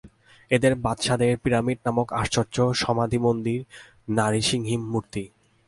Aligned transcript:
এদের 0.51 0.73
বাদশাদের 0.75 1.31
পিরামিড 1.37 1.79
নামক 1.85 2.07
আশ্চর্য 2.13 2.55
সমাধিমন্দির, 2.73 3.61
নারীসিংহী 4.09 4.75
মূর্তি। 4.91 5.23